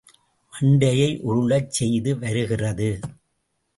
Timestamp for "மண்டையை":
0.53-1.09